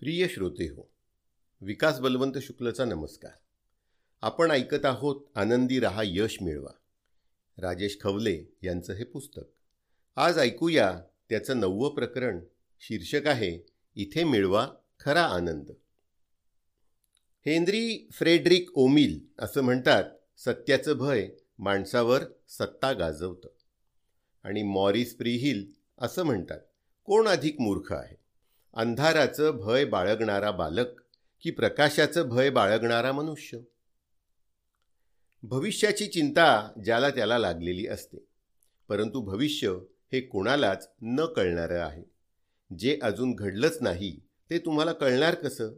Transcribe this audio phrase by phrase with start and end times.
[0.00, 0.90] प्रिय श्रोते हो
[1.60, 3.30] विकास बलवंत शुक्लचा नमस्कार.
[4.22, 6.70] आपण ऐकत आहोत आनंदी रहा यश मिळवा.
[7.58, 9.42] राजेश खवले यांचं हे पुस्तक.
[10.16, 12.40] आज ऐकूया त्याचं नववं प्रकरण
[12.80, 14.68] शीर्षक आहे इथे मिळवा
[15.00, 15.70] खरा आनंद.
[17.46, 20.04] हेनरी फ्रेडरिक ओमिल असं म्हणतात
[20.38, 21.28] सत्याचं भय
[21.58, 23.48] माणसावर सत्ता गाजवतं.
[24.44, 26.60] आणि मॉरिस प्रिहिल असं म्हणतात
[27.04, 28.19] कोण अधिक मूर्ख आहे?
[28.74, 30.86] अंधाराचं भय बाळगणारा बालक
[31.40, 33.58] की प्रकाशाचं भय बाळगणारा मनुष्य?
[35.42, 38.24] भविष्याची चिंता ज्याला त्याला लागलेली असते
[38.88, 39.68] परंतु भविष्य
[40.12, 42.04] हे कोणालाच न कळणारं आहे.
[42.78, 44.20] जे अजून घडलंच नाही
[44.50, 45.72] ते तुम्हाला कळणार कसं?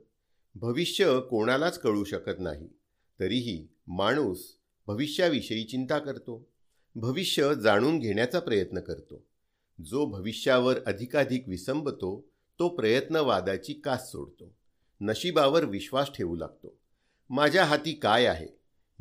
[0.55, 2.69] भविष्य कोणालाच कळू शकत नाही
[3.21, 4.57] तरीही माणूस
[4.87, 6.49] भविष्याविषयी चिंता करतो.
[6.95, 9.27] भविष्य जाणून घेण्याचा प्रयत्न करतो.
[9.85, 12.32] जो भविष्यावर अधिकाधिक विसंबतो
[12.63, 14.57] तो प्रयत्नवादाची कास सोडतो.
[15.01, 16.79] नशिबावर विश्वास ठेवू लागतो.
[17.31, 18.47] माझ्या हाती काय आहे?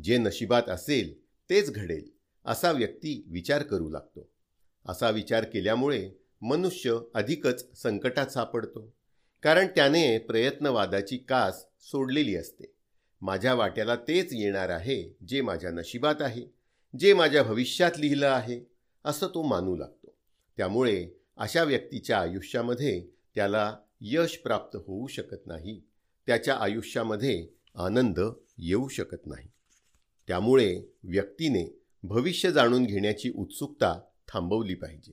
[0.04, 2.10] जे नशिबात असेल तेच घडेल
[2.46, 4.30] असा व्यक्ती विचार करू लागतो.
[4.86, 8.94] असा विचार केल्यामुळे मनुष्य अधिकच संकटात सापडतो.
[9.44, 12.74] कारण त्याने प्रयत्नवादाची कास सोडलेली असते.
[13.22, 16.48] माझ्या वाट्याला तेच येणार आहे जे माझ्या नशिबात आहे
[17.00, 18.62] जे माझ्या भविष्यात लिहिलं आहे
[19.06, 20.16] असं तो मानू लागतो.
[20.58, 25.82] त्यामुळे अशा व्यक्तीच्या आयुष्यामध्ये त्याला यश प्राप्त होऊ शकत नाही.
[26.28, 28.20] त्याच्या आयुष्यामध्ये आनंद
[28.58, 29.48] येऊ शकत नाही.
[30.28, 35.12] त्यामुळे व्यक्तीने भविष्य जाणून घेण्याची उत्सुकता थांबवली पाहिजे.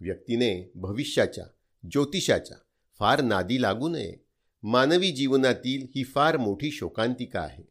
[0.00, 1.44] व्यक्तीने भविष्याच्या
[1.90, 2.56] ज्योतिषाच्या
[2.98, 4.16] फार नादी लागू नये.
[4.62, 7.64] मानवी जीवनातील ही फार मोठी शोकांतिका आहे.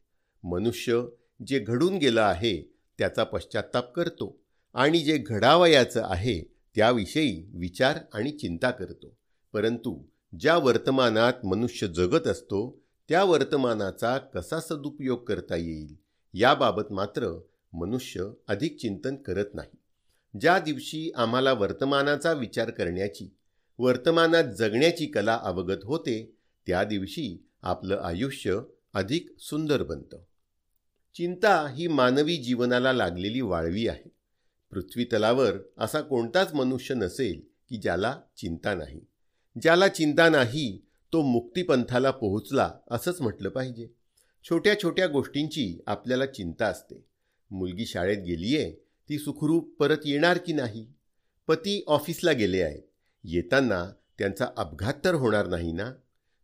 [0.43, 1.01] मनुष्य
[1.47, 2.61] जे घडून गेलं आहे
[2.97, 4.39] त्याचा पश्चाताप करतो
[4.73, 6.43] आणि जे घडावयाचं आहे
[6.75, 9.17] त्याविषयी विचार आणि चिंता करतो.
[9.55, 10.03] परंतु
[10.39, 15.95] ज्या वर्तमानात मनुष्य जगत असतो त्या वर्तमानाचा कसा सदुपयोग करता येईल
[16.33, 17.41] याबाबत मात्र
[17.73, 19.77] मनुष्य अधिक चिंतन करत नाही.
[20.39, 23.35] ज्या दिवशी आम्हाला वर्तमानाचा विचार करण्याची
[23.79, 26.35] वर्तमानात जगण्याची कला अवगत होते
[26.67, 28.59] त्या दिवशी आपलं आयुष्य
[28.93, 30.17] अधिक सुंदर बनतं.
[31.13, 34.11] चिंता ही मानवी जीवनाला लागलेली वाळवी आहे.
[34.71, 39.01] पृथ्वीतलावर असा कोणताच मनुष्य नसेल की ज्याला चिंता नाही.
[39.61, 40.81] ज्याला चिंता नाही
[41.13, 43.87] तो मुक्तिपंथाला पोहोचला असंच म्हटलं पाहिजे.
[44.43, 47.05] छोट्या छोट्या गोष्टींची आपल्याला चिंता असते.
[47.51, 48.71] मुलगी शाळेत गेली आहे
[49.09, 50.87] ती सुखरूप परत येणार की नाही?
[51.47, 52.81] पती ऑफिसला गेले आहेत.
[53.23, 55.91] येताना त्यांचा अपघात तर होणार नाही ना?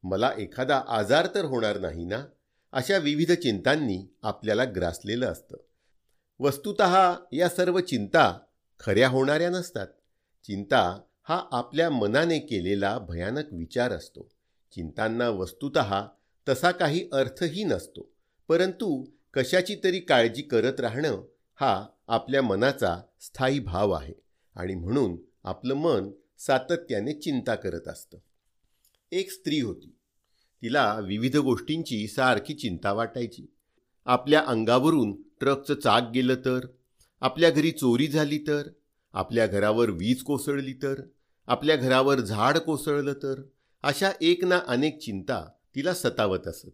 [0.04, 2.26] मला एखादा आजार तर होणार नाही ना?
[2.72, 5.58] अशा विविध चिंतांनी आपल्याला ग्रासलेलं असतं.
[6.40, 6.82] वस्तुत
[7.34, 8.40] या सर्व चिंता
[8.80, 9.88] खऱ्या होणाऱ्या नसतात.
[10.44, 11.02] चिंता
[11.32, 14.32] हा आपल्या मनाने केलेला भयानक विचार असतो.
[14.72, 15.72] चिंतांना वस्तुत
[16.50, 18.12] तसा काही अर्थही नसतो.
[18.48, 19.04] परंतु
[19.34, 21.24] कशाची तरी काळजी करत राहणं
[21.56, 24.14] हा आपल्या मनाचा स्थायी भाव आहे
[24.56, 28.18] आणि म्हणून आपलं मन सातत्याने चिंता करत असतं.
[29.12, 29.96] एक स्त्री होती.
[30.62, 33.46] तिला विविध गोष्टींची सारखी चिंता वाटायची.
[34.06, 36.60] आपल्या अंगावरून ट्रकचं चाक गेलं तर
[37.22, 38.68] आपल्या घरी चोरी झाली तर
[39.14, 41.02] आपल्या घरावर वीज कोसळली तर
[41.48, 43.42] आपल्या घरावर झाड कोसळलं तर?
[43.84, 46.70] अशा एक ना अनेक चिंता तिला सतावत असत.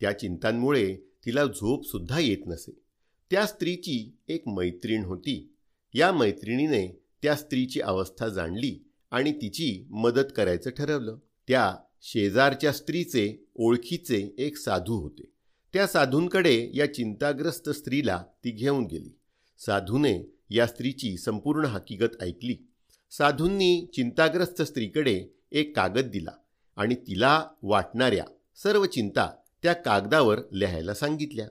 [0.00, 2.82] त्या चिंतांमुळे तिला झोपसुद्धा येत नसे.
[3.30, 5.54] त्या स्त्रीची एक मैत्रीण होती.
[5.94, 11.18] या मैत्रिणीने त्या स्त्रीची अवस्था जाणली आणि तिची मदत करायचं ठरवलं.
[11.48, 15.32] त्या शेजारच्या स्त्रीचे ओळखीचे एक साधू होते.
[15.72, 19.18] त्या साधूंकडे या चिंताग्रस्त स्त्रीला ती घेऊन गेली.
[19.58, 22.71] साधूने या स्त्रीची संपूर्ण हकीकत ऐकली.
[23.18, 26.30] साधूंनी चिंताग्रस्त स्त्रीकडे एक कागद दिला
[26.76, 28.24] आणि तिला वाटणाऱ्या
[28.56, 29.30] सर्व चिंता
[29.62, 31.48] त्या कागदावर लिहायला सांगितल्या.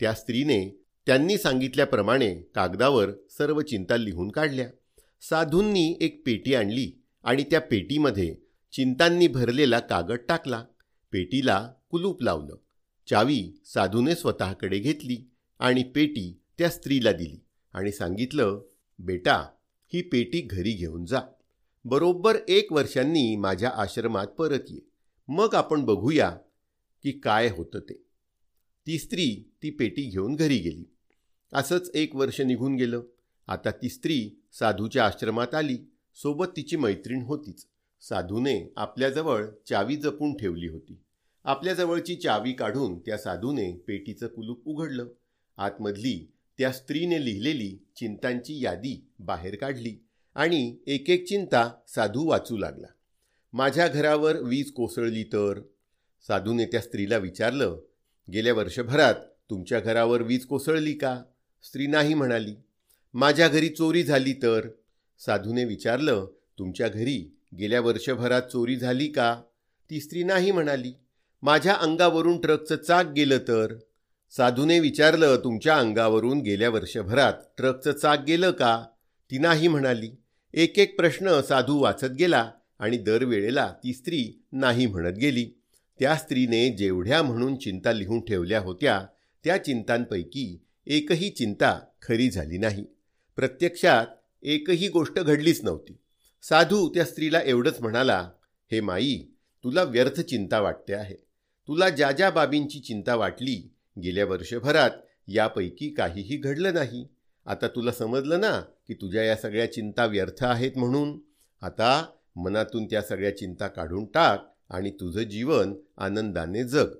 [0.00, 4.66] त्या स्त्रीने त्यांनी सांगितल्याप्रमाणे कागदावर सर्व चिंता लिहून काढल्या.
[5.20, 8.36] साधूंनी एक पेटी आणली आणि त्या पेटीमध्ये
[8.72, 10.64] चिंतांनी भरलेला कागद टाकला.
[11.12, 12.54] पेटीला कुलूप लावलं.
[13.10, 18.60] चावी साधूने स्वतःकडे घेतली आणि पेटी त्या स्त्रीला दिली आणि सांगितलं
[18.98, 19.48] बेटा
[19.92, 21.20] ही पेटी घरी घेऊन जा.
[21.84, 24.80] बरोबर एक वर्षांनी माझ्या आश्रमात परत ये.
[25.28, 26.30] मग आपण बघूया
[27.02, 27.94] की काय होतं ते.
[28.86, 30.84] ती स्त्री ती पेटी घेऊन घरी गेली.
[31.52, 33.02] असंच एक वर्ष निघून गेलं.
[33.46, 35.78] आता ती स्त्री साधूच्या आश्रमात आली.
[36.14, 37.66] सोबत तिची मैत्रीण होतीच.
[38.00, 41.00] साधूने आपल्याजवळ चावी जपून ठेवली होती.
[41.44, 45.06] आपल्याजवळची चावी काढून त्या साधूने पेटीचं कुलूप उघडलं.
[45.56, 49.96] आतमधली त्या स्त्रीने लिहिलेली चिंतांची यादी बाहेर काढली
[50.34, 52.86] आणि एक एक चिंता साधू वाचू लागला.
[53.52, 55.60] माझ्या घरावर वीज कोसळली तर?
[56.28, 57.78] साधूने त्या स्त्रीला विचारलं
[58.32, 59.14] गेल्या वर्षभरात
[59.50, 61.22] तुमच्या घरावर वीज कोसळली का?
[61.62, 62.54] स्त्री नाही म्हणाली.
[63.14, 64.68] माझ्या घरी चोरी झाली तर?
[65.18, 66.26] साधूने विचारलं
[66.58, 69.42] तुमच्या घरी गेल्या वर्षभरात चोरी झाली का?
[69.90, 70.92] ती स्त्री नाही म्हणाली.
[71.42, 73.74] माझ्या अंगावरून ट्रकचं चाक गेलं तर?
[74.36, 78.84] साधूने विचारलं तुमच्या अंगावरून गेल्या वर्षभरात ट्रकचं चाक गेलं का?
[79.30, 80.10] ती नाही म्हणाली.
[80.54, 85.50] एक एक प्रश्न साधू वाचत गेला आणि दरवेळेला ती स्त्री नाही म्हणत गेली.
[85.98, 89.06] त्या स्त्रीने जेवढ्या म्हणून चिंता लिहून ठेवल्या होत्या
[89.44, 92.84] त्या चिंतांपैकी एकही चिंता खरी झाली नाही.
[93.36, 94.06] प्रत्यक्षात
[94.42, 95.96] एकही गोष्ट घडलीच नव्हती.
[96.42, 98.30] साधू त्या स्त्रीला एवढंच म्हणाला
[98.72, 99.18] हे माई
[99.64, 101.16] तुला व्यर्थ चिंता वाटते आहे.
[101.68, 104.90] तुला ज्या ज्या बाबींची चिंता वाटली गेल्या वर्षभरात
[105.28, 107.08] यापैकी काहीही घडलं नाही.
[107.46, 111.20] आता तुला समजलं ना की तुझ्या या सगळ्या चिंता व्यर्थ आहेत म्हणून?
[111.60, 112.06] आता
[112.36, 116.94] मनातून त्या सगळ्या चिंता काढून टाक आणि तुझं जीवन आनंदाने जग.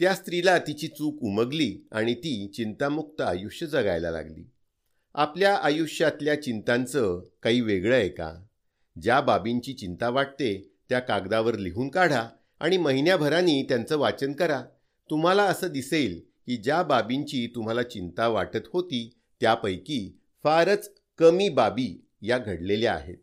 [0.00, 4.50] त्या स्त्रीला तिची चूक उमगली आणि ती चिंतामुक्त आयुष्य जगायला लागली.
[5.14, 8.34] आपल्या आयुष्यातल्या चिंतांचं काही वेगळं आहे का?
[9.02, 12.28] ज्या बाबींची चिंता वाटते त्या कागदावर लिहून काढा
[12.60, 14.64] आणि महिन्याभरानी त्यांचं वाचन करा.
[15.10, 22.38] तुम्हाला असं दिसेल की ज्या बाबींची तुम्हाला चिंता वाटत होती त्यापैकी फारच कमी बाबी या
[22.38, 23.16] घडलेल्या आहेत.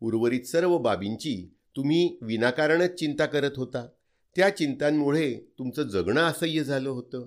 [0.00, 3.86] उर्वरित सर्व बाबींची तुम्ही विनाकारणच चिंता करत होता.
[4.36, 7.26] त्या चिंतांमुळे तुमचं जगणं असह्य झालं होतं.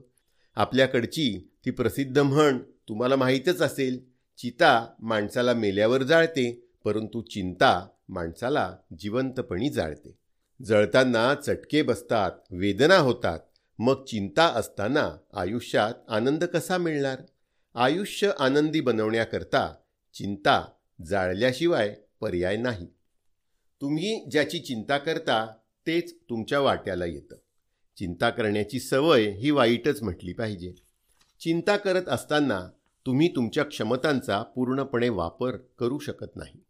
[0.56, 4.00] आपल्याकडची ती प्रसिद्ध म्हण तुम्हाला माहीतच असेल
[4.38, 10.18] चिता माणसाला मेल्यावर जाळते परंतु चिंता माणसाला जिवंतपणी जाळते.
[10.66, 13.40] जळताना चटके बसतात वेदना होतात
[13.80, 17.22] मग चिंता असताना आयुष्यात आनंद कसा मिळणार?
[17.76, 19.76] आयुष्य आनंदी बनवण्याकरता
[20.14, 20.66] चिंता
[21.06, 22.88] जाळल्याशिवाय पर्याय नाही.
[23.82, 25.48] तुम्ही ज्याची चिंता करता
[25.88, 27.36] तेच तुमच्या वाट्याला येतं.
[27.98, 30.74] चिंता करण्याची सवय ही वाईटच म्हटली पाहिजे.
[31.40, 32.70] चिंता करत असताना
[33.06, 36.64] तुम्ही तुमच्या क्षमतांचा पूर्णपणे वापर करू शकत नाही.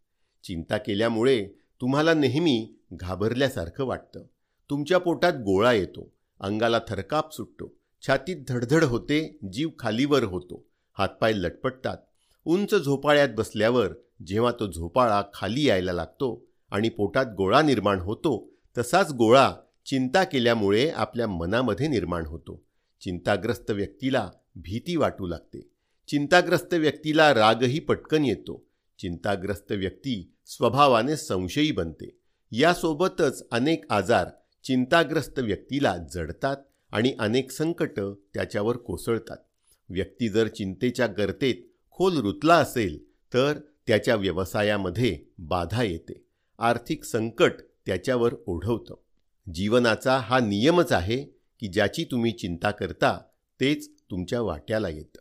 [0.44, 1.48] चिंता केल्यामुळे
[1.80, 4.22] तुम्हाला नेहमी घाबरल्यासारखं वाटतं.
[4.70, 6.15] तुमच्या पोटात गोळा येतो.
[6.40, 7.74] अंगाला थरकाप सुटतो.
[8.06, 10.66] छातीत धडधड होते जीव खालीवर होतो.
[10.98, 11.96] हातपाय लटपटतात.
[12.44, 13.88] उंच झोपाळ्यात बसल्यावर
[14.26, 19.54] जेव्हा तो झोपाळा खाली यायला लागतो आणि पोटात गोळा निर्माण होतो तसाच गोळा
[19.86, 22.64] चिंता केल्यामुळे आपल्या मनामध्ये निर्माण होतो.
[23.00, 25.70] चिंताग्रस्त व्यक्तीला भीती वाटू लागते.
[26.08, 28.64] चिंताग्रस्त व्यक्तीला रागही पटकन येतो.
[28.98, 32.18] चिंताग्रस्त व्यक्ती स्वभावाने संशयी बनते.
[32.52, 34.26] यासोबतच अनेक आजार
[34.66, 36.56] चिंताग्रस्त व्यक्तीला जडतात
[36.92, 38.00] आणि अनेक संकट
[38.34, 39.36] त्याच्यावर कोसळतात.
[39.88, 41.54] व्यक्ती जर चिंतेच्या गर्तेत
[41.90, 42.98] खोल रुतला असेल
[43.34, 46.24] तर त्याच्या व्यवसायामध्ये बाधा येते.
[46.58, 47.52] आर्थिक संकट
[47.86, 48.94] त्याच्यावर ओढवतं.
[49.54, 51.22] जीवनाचा हा नियमच आहे
[51.60, 53.18] की ज्याची तुम्ही चिंता करता
[53.60, 55.18] तेच तुमच्या वाट्याला येतं.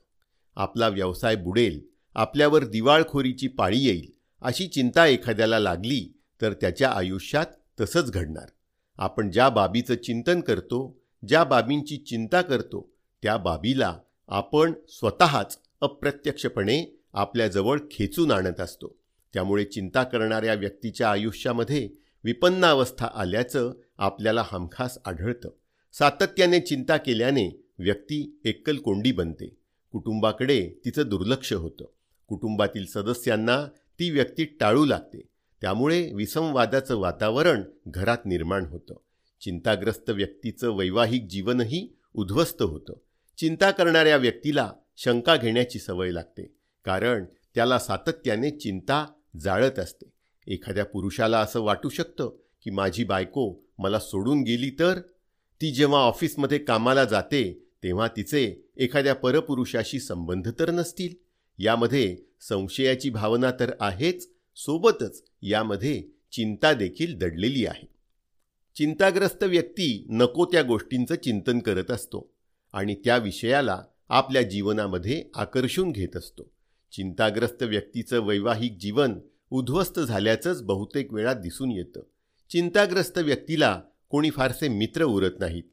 [0.55, 1.81] आपला व्यवसाय बुडेल
[2.15, 8.49] आपल्यावर दिवाळखोरीची पाळी येईल अशी चिंता एखाद्याला लागली तर त्याच्या आयुष्यात तसंच घडणार.
[8.97, 12.93] आपण ज्या बाबीचं चिंतन करतो ज्या बाबींची चिंता करतो
[13.23, 18.99] त्या बाबीला आपण स्वतःच अप्रत्यक्षपणे आपल्याजवळ खेचून आणत असतो.
[19.33, 21.89] त्यामुळे चिंता करणाऱ्या व्यक्तीच्या आयुष्यामध्ये
[22.23, 25.49] विपन्नावस्था आल्याचं आपल्याला हमखास आढळतं.
[25.93, 29.57] सातत्याने चिंता केल्याने व्यक्ती एकलकोंडी बनते.
[29.91, 31.85] कुटुंबाकडे तिचं दुर्लक्ष होतं.
[32.27, 33.65] कुटुंबातील सदस्यांना
[33.99, 35.27] ती व्यक्ती टाळू लागते.
[35.61, 38.95] त्यामुळे विसंवादाचं वातावरण घरात निर्माण होतं.
[39.41, 42.93] चिंताग्रस्त व्यक्तीचं वैवाहिक जीवनही उद्ध्वस्त होतं.
[43.37, 46.55] चिंता करणाऱ्या व्यक्तीला शंका घेण्याची सवय लागते.
[46.85, 49.05] कारण त्याला सातत्याने चिंता
[49.39, 50.09] जाळत असते.
[50.47, 54.99] एखाद्या पुरुषाला असं वाटू शकतं की माझी बायको मला सोडून गेली तर?
[55.61, 61.15] ती जेव्हा ऑफिसमध्ये कामाला जाते तेव्हा तिचे एखाद्या परपुरुषाशी संबंध तर नसतील?
[61.57, 67.87] यामध्ये संशयाची भावना तर आहेच सोबतच यामध्ये चिंता देखील दडलेली आहे.
[68.75, 72.33] चिंताग्रस्त व्यक्ती नको त्या गोष्टींचं चिंतन करत असतो
[72.73, 76.51] आणि त्या विषयाला आपल्या जीवनामध्ये आकर्षून घेत असतो.
[76.91, 79.19] चिंताग्रस्त व्यक्तीचं वैवाहिक जीवन
[79.49, 81.99] उद्ध्वस्त झाल्याचंच बहुतेक वेळा दिसून येतं.
[82.49, 85.63] चिंताग्रस्त व्यक्तीला कोणी फारसे मित्र उरत नाहीत.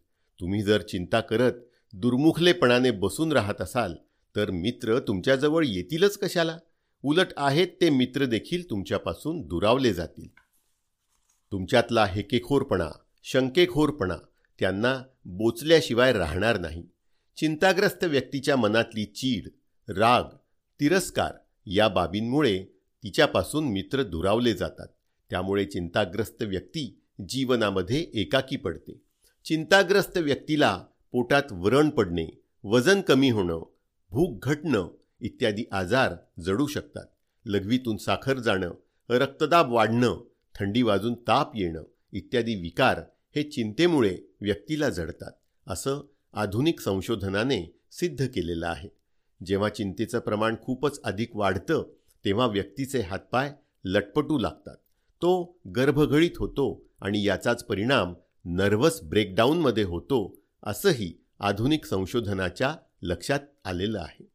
[0.40, 1.52] तुम्ही जर चिंता करत
[1.92, 3.94] दुर्मुखलेपणाने बसून राहत असाल
[4.36, 6.58] तर मित्र तुमच्याजवळ येतीलच कशाला?
[7.04, 10.28] उलट आहेत ते मित्र देखील तुमच्यापासून दुरावले जातील.
[11.52, 12.88] तुमच्यातला हेकेखोरपणा
[13.24, 14.16] शंकेखोरपणा
[14.58, 16.84] त्यांना बोचल्याशिवाय राहणार नाही.
[17.36, 19.48] चिंताग्रस्त व्यक्तीच्या मनातली चीड
[19.90, 20.24] राग
[20.80, 21.32] तिरस्कार
[21.66, 22.64] या बाबींमुळे
[23.04, 24.88] तिच्यापासून मित्र दुरावले जातात.
[25.30, 29.02] त्यामुळे चिंताग्रस्त व्यक्ती जीवनामध्ये एकाकी पडते.
[29.44, 33.62] चिंताग्रस्त व्यक्तीला पोटात वरण पडणे वजन कमी होणं
[34.10, 34.88] भूक घटणं
[35.22, 37.06] इत्यादी आजार जडू शकतात.
[37.44, 38.70] लघवीतून साखर जाणं
[39.10, 40.24] रक्तदाब वाढणं
[40.54, 43.00] थंडी वाजून ताप येणं इत्यादी विकार
[43.36, 45.32] हे चिंतेमुळे व्यक्तीला जडतात
[45.66, 46.00] असं
[46.32, 48.88] आधुनिक संशोधनाने सिद्ध केलेलं आहे.
[49.46, 51.92] जेव्हा चिंतेचं प्रमाण खूपच अधिक वाढतं
[52.24, 53.52] तेव्हा व्यक्तीचे हातपाय
[53.84, 54.76] लटपटू लागतात.
[55.22, 58.14] तो गर्भघळीत होतो आणि याचाच परिणाम
[58.44, 64.31] नर्व्हस ब्रेकडाऊनमध्ये होतो असंही आधुनिक संशोधनाच्या लक्षात आलेलं आहे.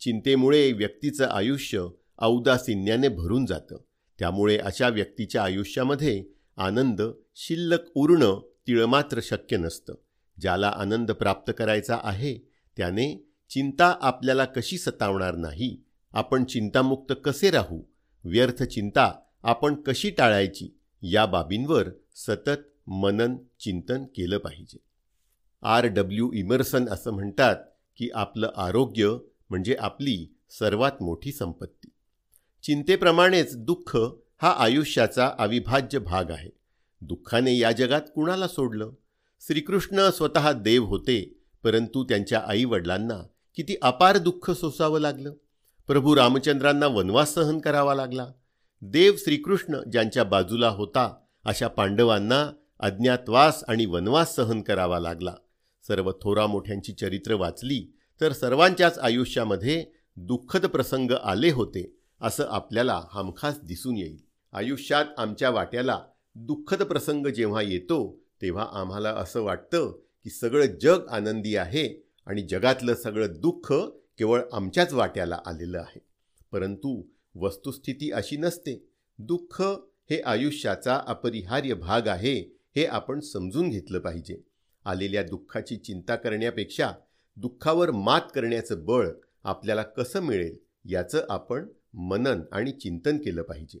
[0.00, 1.86] चिंतेमुळे व्यक्तीचं आयुष्य
[2.18, 3.76] औदासिन्याने भरून जातं.
[4.18, 6.24] त्यामुळे अशा व्यक्तीच्या आयुष्यामध्ये
[6.56, 7.02] आनंद
[7.34, 9.94] शिल्लक उरणं तिळमात्र शक्य नसतं.
[10.40, 12.38] ज्याला आनंद प्राप्त करायचा आहे
[12.76, 15.84] त्याने चिंता आपल्याला कशी सतावणार नाही?
[16.12, 17.82] आपण चिंतामुक्त कसे राहू?
[18.24, 20.78] व्यर्थ चिंता आपण कशी टाळायची?
[21.02, 24.78] या बाबींवर सतत मनन चिंतन केलं पाहिजे.
[25.62, 27.56] आर डब्ल्यू इमर्सन असं म्हणतात
[27.96, 29.16] की आपलं आरोग्य
[29.50, 31.88] म्हणजे आपली सर्वात मोठी संपत्ती.
[32.62, 33.96] चिंतेप्रमाणेच दुःख
[34.42, 36.50] हा आयुष्याचा अविभाज्य भाग आहे.
[37.00, 38.90] दुःखाने या जगात कुणाला सोडलं?
[39.40, 45.34] श्रीकृष्ण स्वतः देव होते परंतु त्यांच्या आईवडिलांना किती अपार दुःख सोसावं लागलं?
[45.86, 48.26] प्रभू रामचंद्रांना वनवास सहन करावा लागला.
[48.82, 55.34] देव श्रीकृष्ण ज्यांच्या बाजूला होता अशा पांडवांना अज्ञातवास आणि वनवास सहन करावा लागला.
[55.88, 59.84] सर्व थोरा मोठ्यांची चरित्र वाचली तर सर्वांच्याच आयुष्यामध्ये
[60.16, 64.24] दुःखद प्रसंग आले होते असं आपल्याला हमखास दिसून येईल.
[64.52, 66.02] आयुष्यात आमच्या वाट्याला
[66.34, 72.94] दुःखद प्रसंग जेव्हा येतो तेव्हा आम्हाला असं वाटतं की सगळं जग आनंदी आहे आणि जगातलं
[72.94, 73.72] सगळं दुःख
[74.18, 76.00] केवळ आमच्याच वाट्याला आलेलं आहे.
[76.52, 77.02] परंतु
[77.34, 78.88] वस्तुस्थिती अशी नसते.
[79.18, 79.62] दुःख
[80.10, 84.40] हे आयुष्याचा अपरिहार्य भाग आहे हे आपण समजून घेतलं पाहिजे.
[84.84, 86.92] आलेल्या दुःखाची चिंता करण्यापेक्षा
[87.36, 89.08] दुःखावर मात करण्याचं बळ
[89.44, 93.78] आपल्याला कसं मिळेल याचं आपण मनन आणि चिंतन केलं पाहिजे.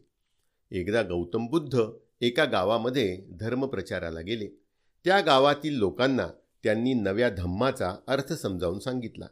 [0.70, 1.80] एकदा गौतम बुद्ध
[2.20, 4.46] एका गावामध्ये धर्मप्रचाराला गेले.
[5.04, 6.28] त्या गावातील लोकांना
[6.62, 9.26] त्यांनी नव्या धम्माचा अर्थ समजावून सांगितला.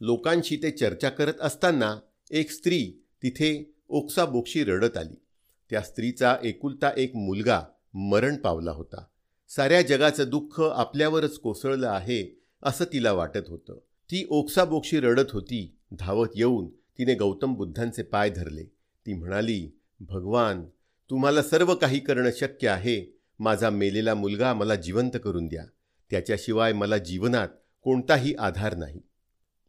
[0.00, 1.96] लोकांशी ते चर्चा करत असताना
[2.30, 5.22] एक स्त्री तिथे ओक्साबोक्षी रडत आली.
[5.70, 7.60] त्या स्त्रीचा एकुलता एक मुलगा
[7.94, 9.04] मरण पावला होता.
[9.48, 13.78] साऱ्या जगाचं दुःख आपल्यावरच कोसळलं आहे असं तिला वाटत होतं.
[13.78, 15.76] ती ओक्साबोक्षी रडत होती.
[15.92, 18.64] धावत येऊन तिने गौतम बुद्धांचे पाय धरले.
[19.06, 20.64] ती म्हणाली भगवान
[21.10, 23.18] तुम्हाला सर्व काही करणं शक्य आहे.
[23.38, 25.64] माझा मेलेला मुलगा मला जिवंत करून द्या.
[26.10, 27.48] त्याच्याशिवाय मला जीवनात
[27.82, 29.00] कोणताही आधार नाही.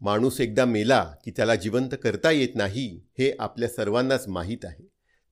[0.02, 4.88] माणूस एकदा मेला की त्याला जिवंत करता येत नाही हे आपल्या सर्वांनाच माहीत आहे.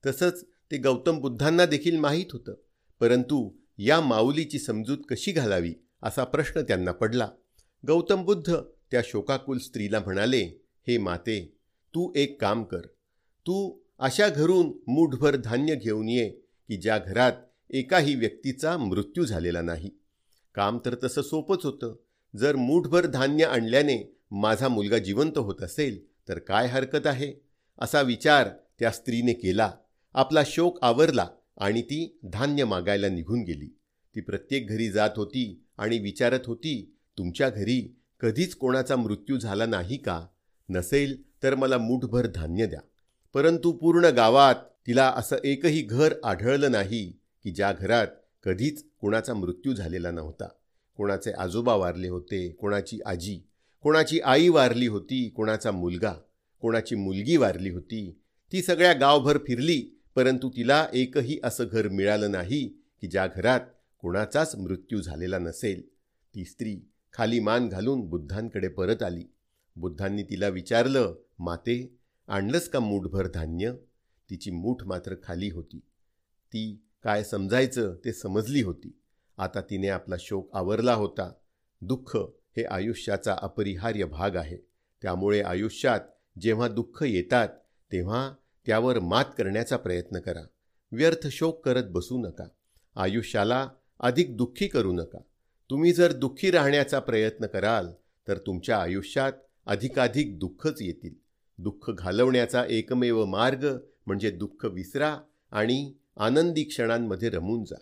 [0.06, 2.54] तसंच ते गौतम बुद्धांना देखील माहीत होतं.
[3.00, 7.28] परंतु या माऊलीची समजूत कशी घालावी असा प्रश्न त्यांना पडला.
[7.86, 8.56] गौतम बुद्ध
[8.90, 11.56] त्या शोकाकुल स्त्रीला म्हणाले हे माते
[11.94, 12.80] तू एक काम कर.
[13.46, 16.28] तू अशा घरून मूठभर धान्य घेऊन ये
[16.68, 17.32] की ज्या घरात
[17.70, 19.90] एकाही व्यक्तीचा मृत्यू झालेला नाही.
[20.54, 21.96] काम तर तसं सोपंच होतं.
[22.36, 27.34] जर मूठभर धान्य आणल्याने माझा मुलगा जिवंत होत असेल तर काय हरकत आहे?
[27.78, 28.48] असा विचार
[28.78, 29.72] त्या स्त्रीने केला.
[30.14, 33.78] आपला शोक आवरला आणि ती धान्य मागायला निघून गेली.
[34.14, 39.96] ती प्रत्येक घरी जात होती आणि विचारत होती तुमच्या घरी कधीच कोणाचा मृत्यू झाला नाही
[39.96, 40.26] का?
[40.68, 42.80] नसेल तर मला मूठभर धान्य द्या.
[43.34, 44.54] परंतु पूर्ण गावात
[44.86, 48.06] तिला असं एकही घर आढळलं नाही की ज्या घरात
[48.42, 50.48] कधीच कोणाचा मृत्यू झालेला नव्हता.
[50.96, 53.40] कोणाचे आजोबा वारले होते कोणाची आजी
[53.82, 56.12] कोणाची आई वारली होती कोणाचा मुलगा
[56.60, 58.18] कोणाची मुलगी वारली होती
[58.52, 63.60] ती सगळ्या गावभर फिरली परंतु तिला एकही असं घर मिळालं नाही की ज्या घरात
[63.98, 65.82] कोणाचाच मृत्यू झालेला नसेल.
[66.34, 69.24] ती स्त्री खाली मान घालून बुद्धांकडे परत आली.
[69.76, 71.96] बुद्धांनी तिला विचारलं माते
[72.28, 73.72] आणलंच का मूठभर धान्य?
[74.30, 75.78] तिची मूठ मात्र खाली होती.
[76.46, 78.98] ती काय समजायचं ते समजली होती.
[79.38, 81.32] आता तिने आपला शोक आवरला होता.
[81.80, 82.16] दुःख
[82.56, 84.56] हे आयुष्याचा अपरिहार्य भाग आहे.
[85.02, 86.00] त्यामुळे आयुष्यात
[86.40, 87.48] जेव्हा दुःख येतात
[87.92, 88.34] तेव्हा
[88.66, 90.42] त्यावर मात करण्याचा प्रयत्न करा.
[90.92, 92.44] व्यर्थ शोक करत बसू नका.
[92.96, 93.68] आयुष्याला
[94.00, 95.18] अधिक दुःखी करू नका.
[95.70, 97.86] तुम्ही जर दुःखी राहण्याचा प्रयत्न कराल
[98.28, 99.32] तर तुमच्या आयुष्यात
[99.66, 101.14] अधिकाधिक दुःखच येतील.
[101.58, 105.18] दुःख घालवण्याचा एकमेव मार्ग म्हणजे दुःख विसरा
[105.50, 107.76] आणि आनंदी क्षणांमध्ये रमून जा.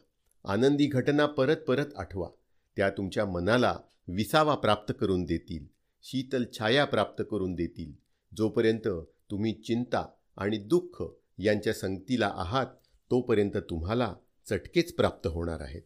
[0.44, 2.28] आनंदी घटना परत परत आठवा.
[2.76, 5.64] त्या तुमच्या मनाला विसावा प्राप्त करून देतील.
[6.02, 7.92] शीतल छाया प्राप्त करून देतील.
[8.36, 8.88] जोपर्यंत
[9.30, 11.04] तुम्ही चिंता आणि दुःख
[11.38, 12.66] यांच्या संगतीला आहात
[13.10, 14.14] तोपर्यंत तुम्हाला
[14.48, 15.82] चटकेच प्राप्त होणार आहेत.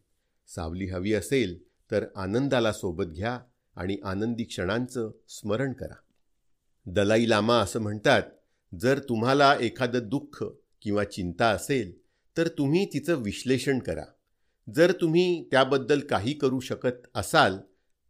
[0.48, 3.40] सावली हवी असेल तर आनंदाला सोबत घ्या
[3.76, 5.94] आणि आनंदी क्षणांचं स्मरण करा.
[6.86, 8.22] दलाई लामा असं म्हणतात
[8.80, 10.44] जर तुम्हाला एखादं दुःख
[10.82, 11.98] किंवा चिंता असेल
[12.36, 14.04] तर तुम्ही तिचं विश्लेषण करा.
[14.74, 17.58] जर तुम्ही त्याबद्दल काही करू शकत असाल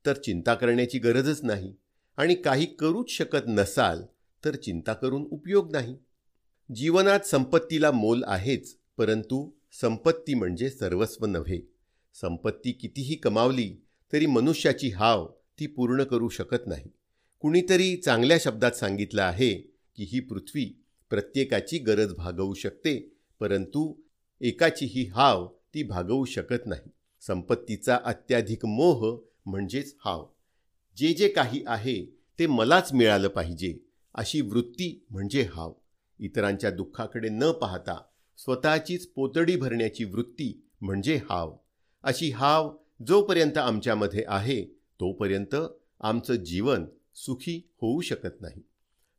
[0.07, 1.75] तर चिंता करण्याची गरजच नाही.
[2.16, 4.02] आणि काही करूच शकत नसाल
[4.45, 5.97] तर चिंता करून उपयोग नाही.
[6.75, 9.50] जीवनात संपत्तीला मोल आहेच परंतु
[9.81, 11.74] संपत्ती म्हणजे सर्वस्व नव्हे.
[12.21, 13.75] संपत्ती कितीही कमावली
[14.12, 15.26] तरी मनुष्याची हाव
[15.61, 16.90] ती पूर्ण करू शकत नाही.
[17.40, 19.54] कुणीतरी चांगल्या शब्दात सांगितलं आहे
[19.97, 23.94] की ही पृथ्वी प्रत्येकाची गरज भागवू शकते परंतु
[24.40, 26.90] एकाची ही हाव ती भागवू शकत नाही.
[27.21, 30.26] संपत्तीचा अत्याधिक मोह म्हणजेच हाव.
[30.97, 32.04] जे जे काही आहे
[32.38, 33.78] ते मलाच मिळालं पाहिजे
[34.14, 35.73] अशी वृत्ती म्हणजे हाव.
[36.18, 38.02] इतरांच्या दुःखाकडे न पाहता
[38.38, 41.56] स्वतःचीच पोतडी भरण्याची वृत्ती म्हणजे हाव.
[42.04, 42.70] अशी हाव
[43.06, 44.62] जोपर्यंत आमच्यामध्ये आहे
[45.00, 45.54] तोपर्यंत
[46.00, 46.84] आमचं जीवन
[47.14, 48.62] सुखी होऊ शकत नाही.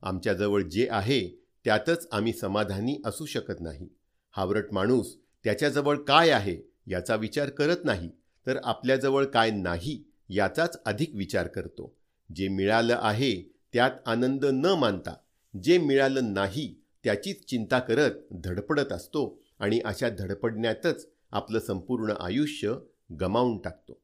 [0.02, 1.20] आमच्याजवळ जे आहे
[1.66, 3.88] त्यातच आम्ही समाधानी असू शकत नाही.
[4.32, 8.10] हावरट माणूस त्याच्याजवळ काय आहे याचा विचार करत नाही
[8.48, 11.94] तर आपल्याजवळ काय नाही याचाच अधिक विचार करतो.
[12.30, 13.34] जे मिळालं आहे
[13.74, 15.16] त्यात आनंद न मानता
[15.54, 16.74] जे मिळालं नाही
[17.04, 22.74] त्याचीच चिंता करत धडपडत असतो आणि अशा धडपडण्यातच आपलं संपूर्ण आयुष्य
[23.22, 24.02] गमावून टाकतो.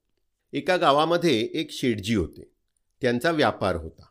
[0.54, 2.52] एका गावामध्ये एक शेटजी होते.
[3.02, 4.04] त्यांचा व्यापार होता.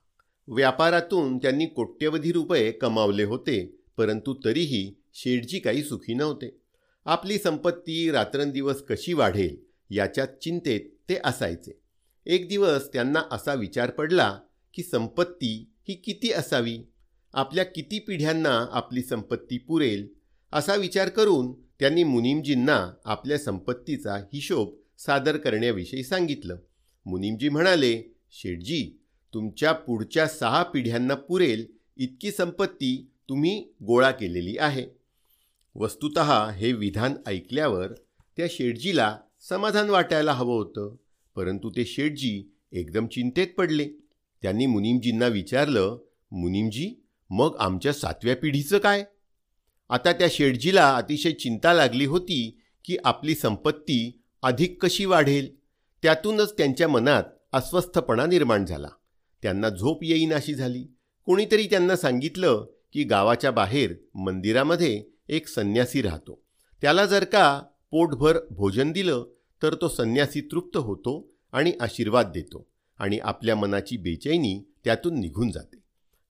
[0.48, 6.60] व्यापारातून त्यांनी कोट्यवधी रुपये कमावले होते परंतु तरीही शेटजी काही सुखी नव्हते.
[7.04, 9.56] आपली संपत्ती रात्रंदिवस कशी वाढेल
[9.90, 11.80] याच्या चिंतेत ते असायचे.
[12.26, 14.40] एक दिवस त्यांना असा विचार पडला
[14.74, 16.78] की संपत्ती ही किती असावी?
[17.32, 20.08] आपल्या किती पिढ्यांना आपली संपत्ती पुरेल?
[20.52, 26.56] असा विचार करून त्यांनी मुनीमजींना आपल्या संपत्तीचा हिशोब सादर करण्याविषयी सांगितलं.
[27.06, 29.00] मुनीमजी म्हणाले शेठजी
[29.34, 34.86] तुमच्या पुढच्या सहा पिढ्यांना पुरेल इतकी संपत्ती तुम्ही गोळा केलेली आहे.
[35.74, 36.18] वस्तुत
[36.54, 37.92] हे विधान ऐकल्यावर
[38.36, 40.96] त्या शेठजीला समाधान वाटायला हवं होतं.
[41.36, 43.88] परंतु ते शेठजी एकदम चिंतेत पडले.
[44.42, 45.98] त्यांनी मुनीमजींना विचारलं
[46.32, 49.04] मुनीमजी मग आमच्या सातव्या पिढीचं काय?
[49.90, 55.56] आता त्या शेटजीला अतिशय चिंता लागली होती की आपली संपत्ती अधिक कशी वाढेल?
[56.02, 57.22] त्यातूनच त्यांच्या मनात
[57.52, 58.88] अस्वस्थपणा निर्माण झाला.
[59.42, 60.86] त्यांना झोप येईनाशी झाली.
[61.26, 66.42] कोणीतरी त्यांना सांगितलं की गावाच्या बाहेर मंदिरामध्ये एक संन्यासी राहतो.
[66.82, 69.26] त्याला जर का पोटभर भोजन दिलं
[69.62, 75.78] तर तो संन्यासी तृप्त होतो आणि आशीर्वाद देतो आणि आपल्या मनाची बेचैनी त्यातून निघून जाते.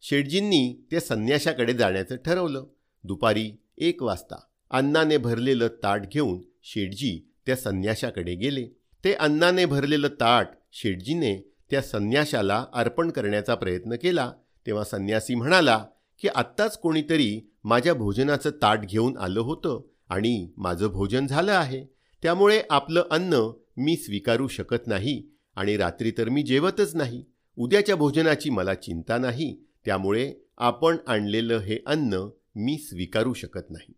[0.02, 2.64] शेटजींनी त्या संन्याशाकडे जाण्याचं ठरवलं.
[3.04, 4.36] दुपारी एक वाजता
[4.70, 8.64] अन्नाने भरलेलं ताट घेऊन शेटजी त्या संन्याशाकडे गेले.
[9.04, 14.32] ते अन्नाने भरलेलं ताट शेटजीने त्या संन्याशाला अर्पण करण्याचा प्रयत्न केला.
[14.66, 15.84] तेव्हा संन्यासी म्हणाला
[16.20, 21.84] की आत्ताच कोणीतरी माझ्या भोजनाचं ताट घेऊन आलं होतं आणि माझं भोजन झालं आहे.
[22.22, 25.22] त्यामुळे आपलं अन्न मी स्वीकारू शकत नाही
[25.56, 27.24] आणि रात्री तर मी जेवतच नाही.
[27.56, 29.64] उद्याच्या भोजनाची मला चिंता नाही.
[29.84, 33.92] त्यामुळे आपण आणलेलं हे अन्न मी स्वीकारू शकत नाही.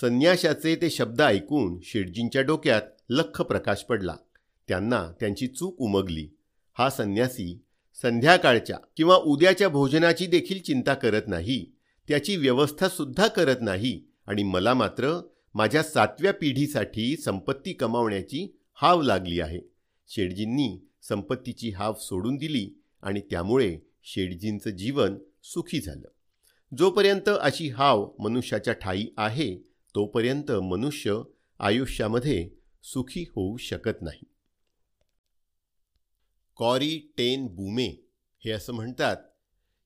[0.00, 4.16] संन्याशाचे ते शब्द ऐकून शेटजींच्या डोक्यात लख प्रकाश पडला.
[4.68, 6.28] त्यांना त्यांची चूक उमगली.
[6.78, 7.62] हा संन्यासी
[8.02, 11.66] संध्याकाळच्या किंवा उद्याच्या भोजनाची देखील चिंता करत नाही.
[12.08, 19.60] त्याची व्यवस्थासुद्धा करत नाही आणि मला मात्र माझ्या सातव्या पिढीसाठी संपत्ती कमावण्याची हाव लागली आहे.
[20.08, 26.08] शेटजींनी संपत्तीची हाव सोडून दिली आणि त्यामुळे शेटजींचं जीवन सुखी झालं.
[26.74, 29.56] जोपर्यंत अशी हाव मनुष्याच्या ठाई आहे
[29.94, 31.22] तोपर्यंत मनुष्य
[31.58, 32.50] आयुष्यामध्ये
[32.82, 34.24] सुखी होऊ शकत नाही.
[36.56, 39.16] कॉरी टेन बुमे हे असं म्हणतात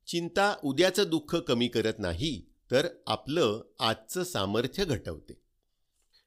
[0.06, 5.40] चिंता उद्याचं दुःख कमी करत नाही तर आपलं आजचं सामर्थ्य घटवते.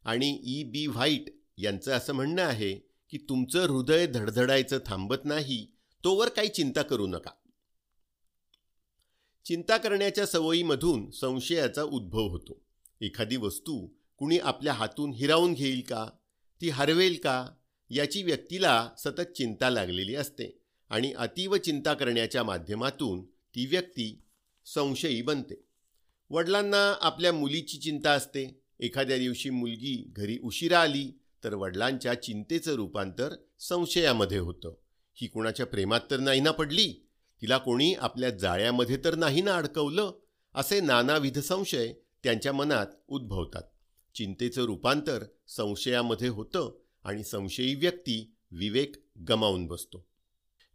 [0.05, 1.25] आणि ई बी व्हाईट
[1.57, 2.73] यांचं असं म्हणणं आहे
[3.09, 5.67] की तुमचं हृदय धडधडायचं थांबत नाही
[6.03, 7.31] तोवर काही चिंता करू नका.
[9.45, 12.61] चिंता करण्याच्या सवयीमधून संशयाचा उद्भव होतो.
[13.01, 16.07] एखादी वस्तू कुणी आपल्या हातून हिरावून घेईल का?
[16.61, 17.47] ती हरवेल का?
[17.89, 24.21] याची व्यक्तीला सतत चिंता लागलेली असते आणि अतीव चिंता करण्याच्या माध्यमातून ती व्यक्ती
[24.65, 25.63] संशयी बनते.
[26.29, 28.61] वडिलांना आपल्या मुलीची चिंता असते.
[28.79, 34.73] एखाद्या दिवशी मुलगी घरी उशिरा आली तर वडिलांच्या चिंतेचं रूपांतर संशयामध्ये होतं.
[35.13, 37.07] ही कुणाच्या प्रेमात तर नाही ना पडली?
[37.43, 40.11] तिला कोणी आपल्या जाळ्यामध्ये तर नाही ना अडकवलं?
[40.53, 43.61] असे नानाविध संशय त्यांच्या मनात उद्भवतात.
[44.15, 48.95] चिंतेचं रूपांतर संशयामध्ये होतं आणि संशयी व्यक्ती विवेक
[49.29, 50.07] गमावून बसतो.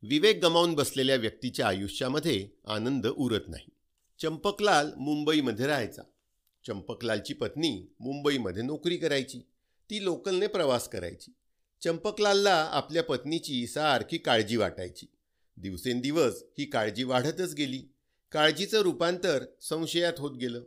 [0.02, 3.70] विवेक गमावून बसलेल्या व्यक्तीच्या आयुष्यामध्ये आनंद उरत नाही.
[4.22, 6.02] चंपकलाल मुंबईमध्ये राहायचा.
[6.66, 9.38] चंपकलालची पत्नी मुंबईमध्ये नोकरी करायची.
[9.90, 11.32] ती लोकलने प्रवास करायची.
[11.84, 15.06] चंपकलालला आपल्या पत्नीची सारखी काळजी वाटायची.
[15.60, 17.82] दिवसेंदिवस ही काळजी वाढतच गेली.
[18.32, 20.62] काळजीचं रूपांतर संशयात होत गेलं.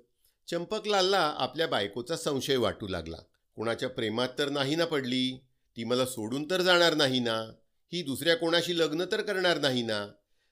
[0.48, 3.18] चंपकलालला आपल्या बायकोचा संशय वाटू लागला.
[3.56, 5.38] कोणाच्या प्रेमात तर नाही ना पडली.
[5.78, 7.54] ती मला सोडून तर जाणार नाही ना
[7.94, 10.08] ही दुसऱ्या कोणाशी लग्न तर करणार नाही ना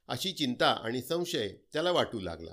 [0.07, 2.51] अशी चिंता आणि संशय त्याला वाटू लागला.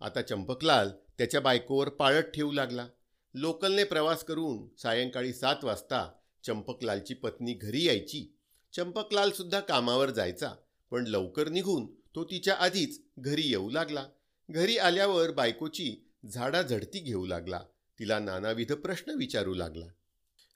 [0.00, 2.86] आता चंपकलाल त्याच्या बायकोवर पाळत ठेवू लागला.
[3.34, 6.12] लोकलने प्रवास करून सायंकाळी सात वाजता
[6.44, 8.36] चंपकलालची पत्नी घरी यायची.
[8.76, 10.50] चंपकलालसुद्धा कामावर जायचा.
[10.90, 14.06] पण लवकर निघून तो तिच्या आधीच घरी येऊ लागला.
[14.50, 17.60] घरी आल्यावर बायकोची झाडाझडती घेऊ लागला.
[17.98, 19.86] तिला नानाविध प्रश्न विचारू लागला.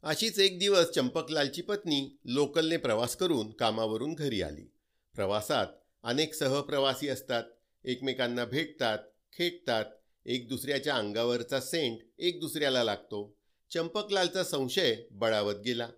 [0.02, 4.70] अशीच एक दिवस चंपकलालची पत्नी लोकलने प्रवास करून कामावरून घरी आली.
[5.14, 5.66] प्रवासात
[6.02, 7.42] अनेक सहप्रवासी असतात.
[7.84, 8.98] एकमेकांना भेटतात
[9.32, 9.84] खेटतात.
[10.26, 13.36] एक दुसऱ्याच्या अंगावरचा सेंट एक दुसऱ्याला लागतो.
[13.70, 15.88] चंपकलालचा संशय बळावत गेला.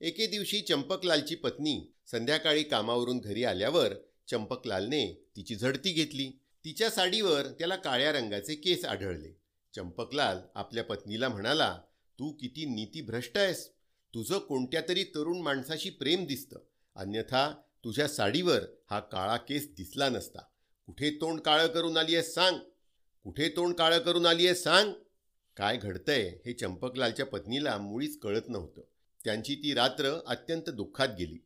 [0.00, 3.94] एके दिवशी चंपकलालची पत्नी संध्याकाळी कामावरून घरी आल्यावर
[4.28, 6.30] चंपकलालने तिची झडती घेतली.
[6.64, 9.40] तिच्या साडीवर त्याला काळ्या रंगाचे केस आढळले.
[9.74, 11.78] चंपकलाल आपल्या पत्नीला म्हणाला
[12.18, 13.68] तू किती नीतीभ्रष्ट आहेस.
[14.14, 16.58] तुझं कोणत्या तरी तरुण माणसाशी प्रेम दिसतं.
[16.96, 20.40] अन्यथा तुझ्या साडीवर हा काळा केस दिसला नसता.
[20.86, 22.58] कुठे तोंड काळं करून आली आहेस सांग.
[23.24, 24.92] कुठे तोंड काळं करून आली आहेस सांग.
[25.56, 26.38] काय घडतंय?
[26.46, 28.82] हे चंपकलालच्या पत्नीला मुळीच कळत नव्हतं.
[29.24, 31.38] त्यांची ती रात्र अत्यंत दुःखात गेली.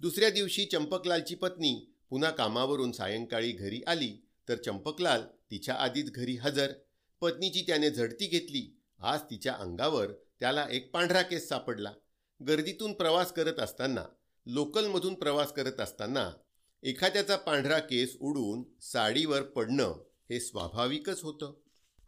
[0.00, 6.72] दुसऱ्या दिवशी चंपकलालची पत्नी पुन्हा कामावरून सायंकाळी घरी आली तर चंपकलाल तिच्या आधीच घरी हजर.
[7.20, 8.80] पत्नीची त्याने झडती घेतली.
[8.98, 11.92] आज तिच्या अंगावर त्याला एक पांढरा केस सापडला.
[12.46, 14.04] गर्दीतून प्रवास करत असताना
[14.46, 16.30] लोकलमधून प्रवास करत असताना
[16.82, 21.54] एखाद्याचा पांढरा केस उडून साडीवर पडणं हे स्वाभाविकच होतं.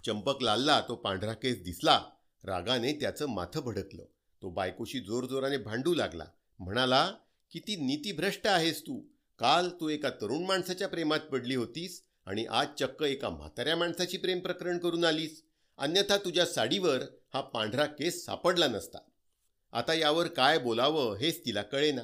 [0.06, 2.04] चंपकलालला तो पांढरा केस दिसला
[2.44, 4.04] रागाने त्याचं माथं भडकलं.
[4.44, 6.24] तो बायकोशी जोरजोराने भांडू लागला.
[6.58, 7.12] म्हणाला
[7.52, 9.00] किती नीतीभ्रष्ट आहेस तू.
[9.38, 14.40] काल तू एका तरुण माणसाच्या प्रेमात पडली होतीस आणि आज चक्क एका म्हाताऱ्या माणसाची प्रेम
[14.40, 15.44] प्रकरण करून आलीस.
[15.78, 17.02] अन्यथा तुझ्या साडीवर
[17.34, 18.98] हा पांढरा केस सापडला नसता.
[19.72, 22.02] आता यावर काय बोलावं हेच तिला कळेना.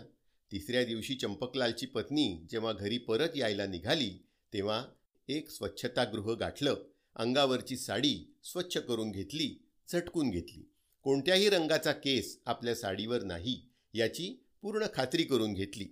[0.53, 4.85] तिसऱ्या दिवशी चंपकलालची पत्नी जेव्हा घरी परत यायला निघाली तेव्हा
[5.29, 6.74] एक स्वच्छतागृह गाठलं.
[7.16, 10.69] अंगावरची साडी स्वच्छ करून घेतली झटकून घेतली.
[11.02, 13.60] कोणत्याही रंगाचा केस आपल्या साडीवर नाही
[13.94, 15.84] याची पूर्ण खात्री करून घेतली.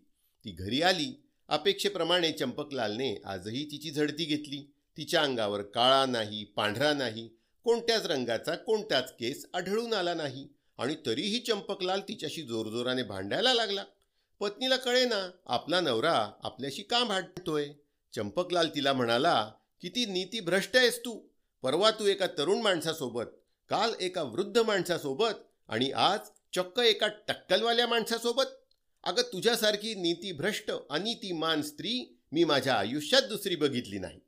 [0.45, 4.73] ती घरी आली अपेक्षेप्रमाणे चंपकलालने आजही तिची झडती घेतली.
[4.97, 7.29] तिच्या अंगावर काळा नाही पांढरा नाही
[7.65, 13.85] कोणत्याच रंगाचा कोणत्याच केस आढळून आला नाही आणि तरीही चंपकलाल तिच्याशी जोरजोराने भांडायला लागला.
[14.41, 17.69] पत्नीला कळे ना आपला नवरा आपल्याशी का भांडतोय?
[18.15, 21.21] चंपकलाल तिला म्हणाला किती नीती भ्रष्ट आहेस तू.
[21.63, 23.25] परवा तू एका तरुण माणसासोबत
[23.71, 26.19] काल एका वृद्ध माणसासोबत आणि आज
[26.55, 28.45] चक्क एका टक्कलवाल्या माणसासोबत.
[29.05, 34.21] अगं तुझ्यासारखी नीतीभ्रष्ट अनितीमान स्त्री मी माझ्या आयुष्यात दुसरी बघितली नाही.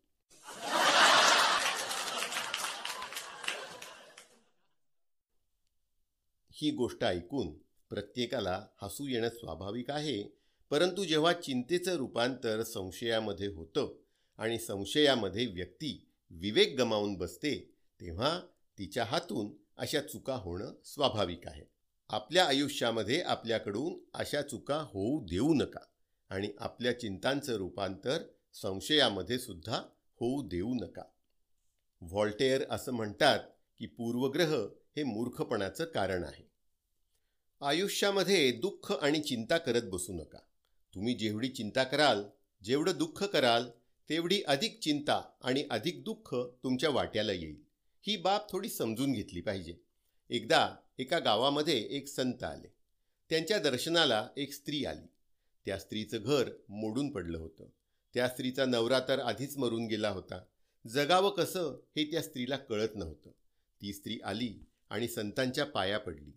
[6.52, 7.52] ही गोष्ट ऐकून
[7.90, 10.22] प्रत्येकाला हसू येणं स्वाभाविक आहे
[10.70, 13.92] परंतु जेव्हा चिंतेचं रूपांतर संशयामध्ये होतं
[14.38, 18.40] आणि संशयामध्ये व्यक्ती विवेक गमावून बसते तेव्हा
[18.78, 21.64] तिच्या हातून अशा चुका होणं स्वाभाविक आहे.
[22.08, 25.80] आपल्या आयुष्यामध्ये आपल्याकडून अशा चुका होऊ देऊ नका
[26.28, 28.22] आणि आपल्या चिंतांचं रूपांतर
[28.54, 29.76] संशयामध्ये सुद्धा
[30.20, 31.02] होऊ देऊ नका.
[32.00, 33.38] व्हॉल्टेअर असं म्हणतात
[33.78, 34.56] की पूर्वग्रह
[34.96, 36.50] हे मूर्खपणाचं कारण आहे.
[37.60, 40.38] आयुष्यामध्ये दुःख आणि चिंता करत बसू नका.
[40.94, 42.24] तुम्ही जेवढी चिंता कराल
[42.64, 43.68] जेवढं दुःख कराल
[44.08, 47.69] तेवढी अधिक चिंता आणि अधिक दुःख तुमच्या वाट्याला येईल.
[48.06, 49.74] ही बाब थोडी समजून घेतली पाहिजे.
[50.30, 52.72] एकदा एका गावामध्ये एक संत आले.
[53.30, 55.06] त्यांच्या दर्शनाला एक स्त्री आली.
[55.66, 57.66] त्या स्त्रीचं घर मोडून पडलं होतं.
[58.14, 60.44] त्या स्त्रीचा नवरा तर आधीच मरून गेला होता.
[60.88, 63.30] जगावं कसं हे त्या स्त्रीला कळत नव्हतं.
[63.82, 66.32] ती स्त्री आली आणि संतांच्या पाया पडली.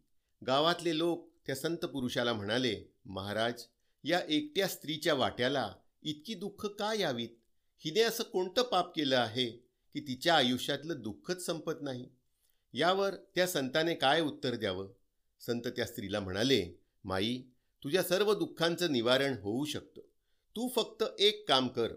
[0.47, 3.63] गावातले लोक त्या संत पुरुषाला म्हणाले महाराज
[4.04, 5.73] या एकट्या स्त्रीच्या वाट्याला
[6.04, 7.30] इतकी दुःख का यावीत?
[7.78, 9.63] हिने असं कोणतं पाप केलं आहे?
[9.93, 12.10] की तिच्या आयुष्यातलं दुःखच संपत नाही.
[12.73, 14.91] यावर त्या संताने काय उत्तर द्यावं?
[15.39, 17.41] संत त्या स्त्रीला म्हणाले माई
[17.84, 20.01] तुझ्या सर्व दुःखांचं निवारण होऊ शकतं.
[20.56, 21.93] तू फक्त एक काम कर.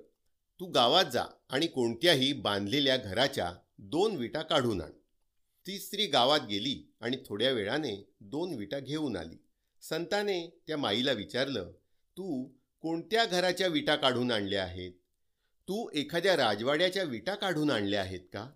[0.60, 4.90] तू गावात जा आणि कोणत्याही बांधलेल्या घराच्या दोन विटा काढून आण.
[5.66, 9.36] ती स्त्री गावात गेली आणि थोड्या वेळाने दोन विटा घेऊन आली.
[9.82, 11.72] संताने त्या माईला विचारलं
[12.16, 12.48] तू
[12.80, 14.92] कोणत्या घराच्या विटा काढून आणल्या आहेत?
[15.68, 18.50] तू एखाद्या राजवाड्याच्या विटा काढून आणल्या आहेत का?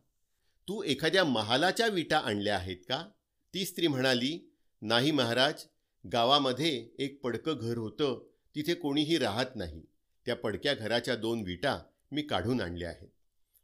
[0.68, 3.10] तू एखाद्या महालाच्या विटा आणल्या आहेत का?
[3.54, 5.64] ती स्त्री म्हणाली नाही महाराज
[6.12, 9.82] गावामध्ये एक पडकं घर होतं तिथे कोणीही राहत नाही.
[10.26, 11.78] त्या पडक्या घराच्या दोन विटा
[12.12, 13.08] मी काढून आणल्या आहेत.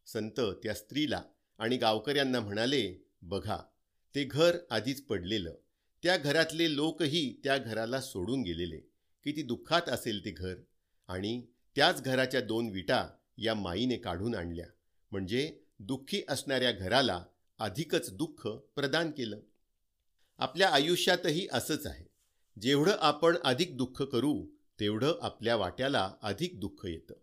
[0.07, 1.23] संत त्या स्त्रीला
[1.59, 3.59] आणि गावकऱ्यांना म्हणाले बघा
[4.15, 5.55] ते घर आधीच पडलेलं.
[6.03, 8.79] त्या घरातले लोकही त्या घराला सोडून गेलेले.
[9.25, 10.55] किती दुःखात असेल ते घर.
[11.09, 13.07] आणि त्याच घराच्या दोन विटा
[13.39, 14.67] या माईने काढून आणल्या.
[15.11, 17.25] म्हणजे दुःखी असणाऱ्या घराला
[17.59, 19.41] अधिकच दुःख प्रदान केलं.
[20.39, 22.05] आपल्या आयुष्यातही असंच आहे.
[22.61, 24.47] जेवढं आपण अधिक दुःख करू
[24.81, 27.15] तेवढं आपल्या वाट्याला अधिक दुःख येतं.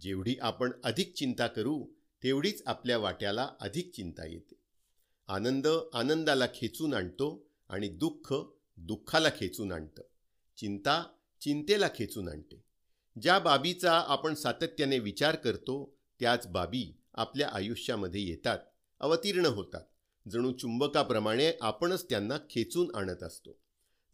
[0.00, 1.86] जेवढी आपण अधिक चिंता करू
[2.22, 4.54] तेवढीच आपल्या वाट्याला अधिक चिंता येते.
[5.28, 8.34] आनंद आनंदाला खेचून आणतो आणि दुःख
[8.76, 10.02] दुःखाला खेचून आणतं.
[10.56, 11.04] चिंता
[11.40, 12.64] चिंतेला खेचून आणते.
[13.22, 18.58] ज्या बाबीचा आपण सातत्याने विचार करतो त्याच बाबी आपल्या आयुष्यामध्ये येतात
[19.00, 19.80] अवतीर्ण होतात.
[20.28, 23.58] जणू चुंबकाप्रमाणे आपणच त्यांना खेचून आणत असतो.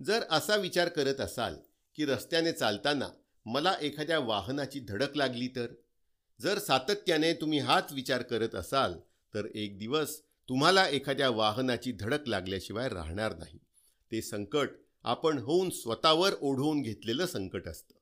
[0.04, 1.56] जर असा विचार करत असाल
[1.94, 3.08] की रस्त्याने चालताना
[3.46, 5.66] मला एखाद्या वाहनाची धडक लागली तर?
[6.40, 8.94] जर सातत्याने तुम्ही हाच विचार करत असाल
[9.34, 13.58] तर एक दिवस तुम्हाला एखाद्या वाहनाची धडक लागल्याशिवाय राहणार नाही.
[14.12, 14.68] ते संकट
[15.02, 17.94] आपण होऊन स्वतःवर ओढवून घेतलेलं संकट असतं.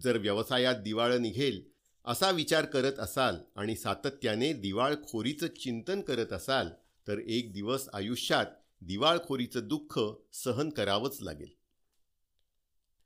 [0.00, 1.62] जर व्यवसायात दिवाळं निघेल
[2.04, 6.68] असा विचार करत असाल आणि सातत्याने दिवाळखोरीचं चिंतन करत असाल
[7.08, 8.46] तर एक दिवस आयुष्यात
[8.80, 10.00] दिवाळखोरीचं दुःख
[10.32, 11.50] सहन करावंच लागेल.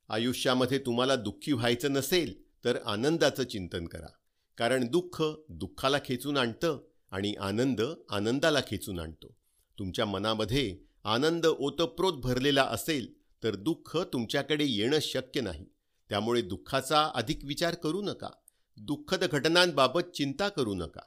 [0.08, 4.08] आयुष्यामध्ये तुम्हाला दुःखी व्हायचं नसेल तर आनंदाचं चिंतन करा.
[4.56, 9.36] कारण दुःख दुःखाला खेचून आणतं आणि आनंद आनंदाला खेचून आणतो.
[9.78, 13.12] तुमच्या मनामध्ये आनंद ओतप्रोत भरलेला असेल
[13.44, 15.66] तर दुःख तुमच्याकडे येणं शक्य नाही.
[16.12, 18.28] त्यामुळे दुःखाचा अधिक विचार करू नका.
[18.76, 21.00] दुःखद घटनांबाबत चिंता करू नका.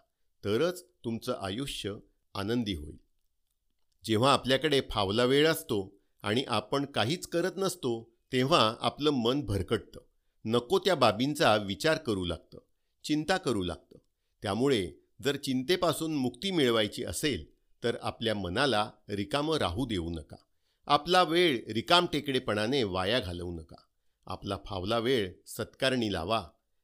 [0.46, 1.96] तरच तुमचं आयुष्य
[2.34, 2.98] आनंदी होईल.
[4.04, 10.00] जेव्हा आपल्याकडे फावला वेळ असतो आणि आपण काहीच करत नसतो तेव्हा आपलं मन भरकटतं.
[10.46, 12.58] नको त्या बाबींचा विचार करू लागतं.
[13.04, 13.98] चिंता करू लागतं.
[14.42, 14.92] त्यामुळे
[15.24, 17.46] जर चिंतेपासून मुक्ती मिळवायची असेल
[17.84, 20.36] तर आपल्या मनाला रिकामं राहू देऊ नका.
[20.86, 23.76] आपला वेळ रिकाम टेकडेपणाने वाया घालवू नका.
[24.26, 26.44] आपला फावला वेळ सत्कारणी लावा.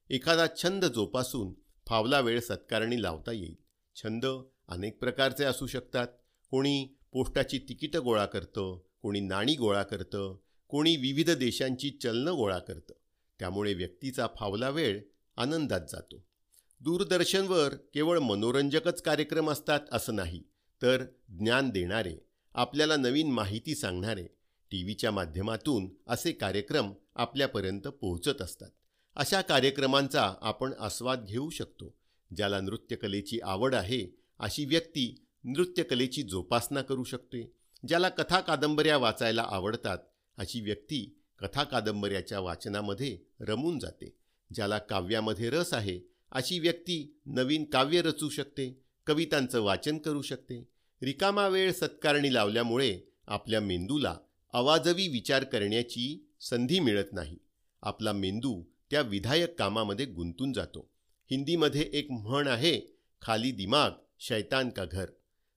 [0.09, 1.53] एखादा छंद जोपासून
[1.87, 3.55] फावला वेळ सत्कारणी लावता येईल.
[3.95, 4.25] छंद
[4.67, 6.07] अनेक प्रकारचे असू शकतात.
[6.51, 12.93] कोणी पोस्टाची तिकीटं गोळा करतं कोणी नाणी गोळा करतं कोणी विविध देशांची चलनं गोळा करतं.
[13.39, 15.01] त्यामुळे व्यक्तीचा फावला वेळ
[15.37, 16.25] आनंदात जातो.
[16.79, 20.43] दूरदर्शनवर केवळ मनोरंजकच कार्यक्रम असतात असं नाही
[20.81, 22.15] तर ज्ञान देणारे
[22.53, 24.23] आपल्याला नवीन माहिती सांगणारे
[24.71, 28.69] टी व्हीच्या माध्यमातून असे कार्यक्रम आपल्यापर्यंत पोहोचत असतात.
[29.15, 31.97] अशा कार्यक्रमांचा आपण आस्वाद घेऊ शकतो.
[32.35, 37.51] ज्याला नृत्यकलेची आवड आहे अशी व्यक्ती नृत्यकलेची जोपासना करू शकते.
[37.87, 39.97] ज्याला कथा कादंबऱ्या वाचायला आवडतात
[40.37, 44.15] अशी व्यक्ती कथा कादंबऱ्याच्या वाचनामध्ये रमून जाते.
[44.53, 45.99] ज्याला काव्यामध्ये रस आहे
[46.31, 50.67] अशी व्यक्ती नवीन काव्य रचू शकते कवितांचं वाचन करू शकते.
[51.03, 54.17] रिकामा वेळ सत्कारणी लावल्यामुळे आपल्या मेंदूला
[54.53, 57.37] आवाजवी विचार करण्याची संधी मिळत नाही.
[57.81, 60.89] आपला मेंदू त्या विधायक कामामध्ये गुंतून जातो.
[61.31, 62.81] हिंदीमध्ये एक म्हण आहे
[63.21, 65.05] खाली दिमाग शैतान का घर.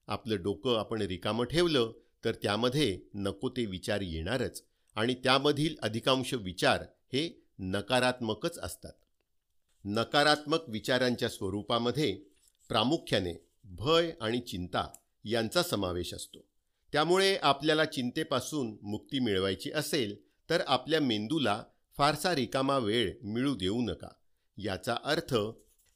[0.07, 1.91] आपलं डोकं आपण रिकामं ठेवलं
[2.25, 4.63] तर त्यामध्ये नको ते विचार येणारच
[4.95, 8.93] आणि त्यामधील अधिकांश विचार हे नकारात्मकच असतात.
[9.85, 12.21] नकारात्मक विचारांच्या स्वरूपामध्ये
[12.69, 14.87] प्रामुख्याने भय आणि चिंता
[15.23, 16.45] यांचा समावेश असतो.
[16.91, 20.15] त्यामुळे आपल्याला चिंतेपासून मुक्ती मिळवायची असेल
[20.49, 21.63] तर आपल्या मेंदूला
[21.97, 24.07] फारसा रिकामा वेळ मिळू देऊ नका.
[24.57, 25.35] याचा अर्थ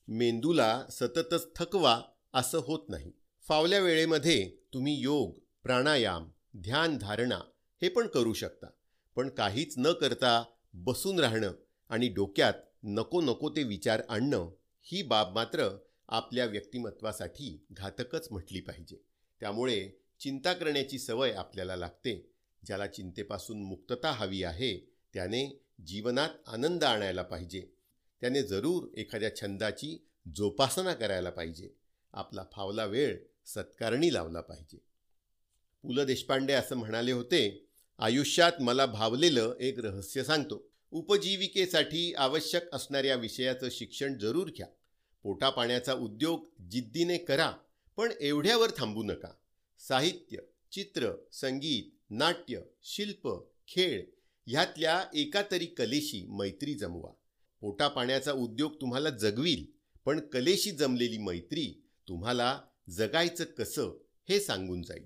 [0.07, 2.01] मेंदूला सततच थकवा
[2.33, 3.11] असं होत नाही.
[3.47, 7.39] फावल्या वेळेमध्ये तुम्ही योग प्राणायाम ध्यान धारणा
[7.81, 8.67] हे पण करू शकता.
[9.15, 11.51] पण काहीच न करता बसून राहणं
[11.89, 14.49] आणि डोक्यात नको नको ते विचार आणणं
[14.81, 19.03] ही बाब मात्र आपल्या व्यक्तिमत्वासाठी घातकच म्हटली पाहिजे.
[19.39, 22.31] त्यामुळे चिंता करण्याची सवय आपल्याला लागते.
[22.65, 24.77] ज्याला चिंतेपासून मुक्तता हवी आहे
[25.13, 27.73] त्याने जीवनात आनंद आणायला पाहिजे.
[28.21, 31.69] त्याने जरूर एखाद्या छंदाची जोपासना करायला पाहिजे.
[32.13, 34.77] आपला फावला वेळ सत्कारणी लावला पाहिजे.
[35.83, 37.65] पु ल देशपांडे असं म्हणाले होते
[37.99, 40.71] आयुष्यात मला भावलेलं एक रहस्य सांगतो.
[40.91, 44.67] उपजीविकेसाठी आवश्यक असणाऱ्या विषयाचं शिक्षण जरूर घ्या.
[45.23, 47.51] पोटापाण्याचा उद्योग जिद्दीने करा
[47.97, 49.33] पण एवढ्यावर थांबू नका.
[49.79, 50.37] साहित्य
[50.71, 54.05] चित्र संगीत नाट्य शिल्प खेळ
[54.47, 57.11] ह्यातल्या एका तरी कलेशी मैत्री जमवा.
[57.61, 59.65] पोटापाण्याचा उद्योग तुम्हाला जगवील
[60.05, 63.91] पण कलेशी जमलेली मैत्री तुम्हाला जगायचं कसं
[64.29, 65.05] हे सांगून जाईल.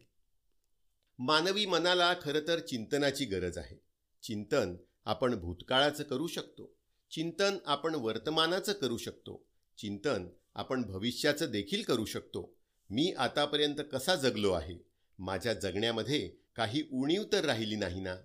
[1.19, 3.81] मानवी मनाला खरं तर चिंतनाची गरज आहे.
[4.23, 6.75] चिंतन आपण भूतकाळाचं करू शकतो.
[7.11, 9.45] चिंतन आपण वर्तमानाचं करू शकतो.
[9.77, 12.57] चिंतन आपण भविष्याचं देखील करू शकतो.
[12.89, 14.77] मी आतापर्यंत कसा जगलो आहे?
[15.19, 18.15] माझ्या जगण्यामध्ये काही उणीव तर राहिली नाही ना?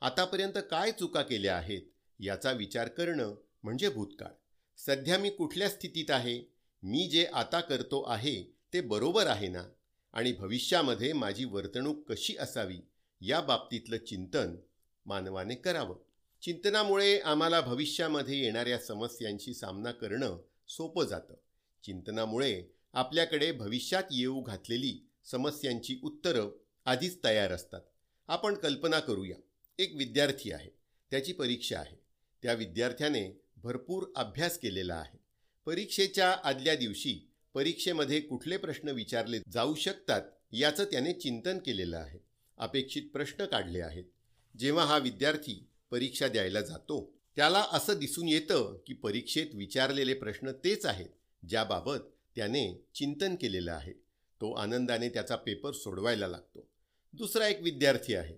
[0.00, 1.82] आतापर्यंत काय चुका केल्या आहेत?
[2.20, 4.30] याचा विचार करणं म्हणजे भूतकाळ.
[4.76, 6.42] सध्या मी कुठल्या स्थितीत आहे?
[6.82, 9.62] मी जे आता करतो आहे ते बरोबर आहे ना?
[10.12, 12.78] आणि भविष्यामध्ये माझी वर्तणूक कशी असावी?
[13.20, 14.56] या बाबतीतलं चिंतन
[15.06, 15.96] मानवाने करावं.
[16.42, 21.34] चिंतनामुळे आम्हाला भविष्यामध्ये येणाऱ्या समस्यांशी सामना करणं सोपं जातं.
[21.84, 26.50] चिंतनामुळे आपल्याकडे भविष्यात येऊ घातलेली समस्यांची उत्तरं
[26.88, 27.80] आधीच तयार असतात.
[28.28, 29.36] आपण कल्पना करूया.
[29.78, 30.70] एक विद्यार्थी आहे.
[31.10, 31.96] त्याची परीक्षा आहे.
[32.42, 35.18] त्या विद्यार्थ्याने भरपूर अभ्यास केलेला आहे.
[35.66, 40.22] परीक्षेच्या आदल्या दिवशी परीक्षेमध्ये कुठले प्रश्न विचारले जाऊ शकतात
[40.52, 42.18] याचं त्याने चिंतन केलेलं आहे.
[42.56, 44.04] अपेक्षित प्रश्न काढले आहेत.
[44.58, 50.86] जेव्हा हा विद्यार्थी परीक्षा द्यायला जातो त्याला असं दिसून येतं की परीक्षेत विचारलेले प्रश्न तेच
[50.86, 51.98] आहेत ज्याबाबत
[52.36, 53.92] त्याने चिंतन केलेलं आहे.
[54.40, 56.70] तो आनंदाने त्याचा पेपर सोडवायला लागतो.
[57.18, 58.34] दुसरा एक विद्यार्थी आहे.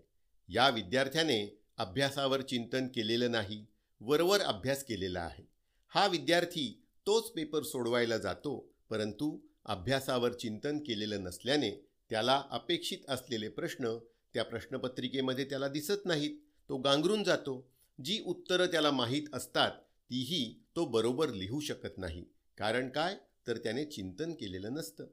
[0.49, 3.67] या विद्यार्थ्याने अभ्यासावर चिंतन केलेलं नाही
[4.01, 5.49] वरवर अभ्यास केलेला आहे.
[5.89, 13.99] हा विद्यार्थी तोच पेपर सोडवायला जातो परंतु अभ्यासावर चिंतन केलेलं नसल्याने त्याला अपेक्षित असलेले प्रश्न
[14.35, 16.37] त्या प्रश्नपत्रिकेमध्ये त्याला दिसत नाहीत.
[16.69, 17.71] तो गांगरून जातो.
[18.05, 19.71] जी उत्तरं त्याला माहीत असतात
[20.11, 22.25] तीही तो बरोबर लिहू शकत नाही.
[22.59, 23.15] कारण काय?
[23.47, 25.07] तर त्याने चिंतन केलेलं नसतं.